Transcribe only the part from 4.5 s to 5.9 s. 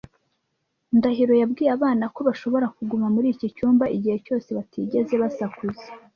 batigeze basakuza.